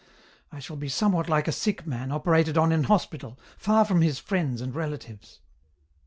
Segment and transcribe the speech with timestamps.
[0.51, 4.17] I shall be somewhat like a sick man operated on in hospital, far from his
[4.17, 5.41] friends and relatives.